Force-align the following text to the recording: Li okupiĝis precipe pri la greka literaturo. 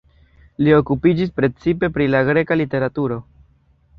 Li 0.67 0.71
okupiĝis 0.77 1.33
precipe 1.41 1.91
pri 1.97 2.09
la 2.15 2.23
greka 2.31 2.59
literaturo. 2.63 3.21